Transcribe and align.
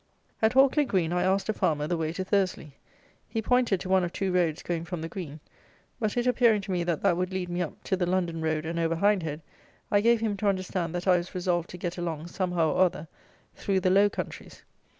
At 0.41 0.53
Hawkley 0.53 0.83
Green, 0.83 1.13
I 1.13 1.21
asked 1.21 1.47
a 1.47 1.53
farmer 1.53 1.85
the 1.85 1.95
way 1.95 2.11
to 2.13 2.23
Thursley. 2.25 2.73
He 3.29 3.39
pointed 3.39 3.79
to 3.81 3.89
one 3.89 4.03
of 4.03 4.11
two 4.11 4.33
roads 4.33 4.63
going 4.63 4.83
from 4.83 5.01
the 5.03 5.07
green; 5.07 5.39
but 5.99 6.17
it 6.17 6.25
appearing 6.25 6.61
to 6.61 6.71
me, 6.71 6.83
that 6.83 7.03
that 7.03 7.17
would 7.17 7.31
lead 7.31 7.49
me 7.49 7.61
up 7.61 7.83
to 7.83 7.95
the 7.95 8.07
London 8.07 8.41
road 8.41 8.65
and 8.65 8.79
over 8.79 8.95
Hindhead, 8.95 9.41
I 9.91 10.01
gave 10.01 10.19
him 10.19 10.37
to 10.37 10.47
understand 10.49 10.95
that 10.95 11.07
I 11.07 11.17
was 11.17 11.35
resolved 11.35 11.69
to 11.69 11.77
get 11.77 11.99
along, 11.99 12.25
somehow 12.29 12.71
or 12.71 12.81
other, 12.81 13.09
through 13.53 13.81
the 13.81 13.91
"low 13.91 14.09
countries." 14.09 14.63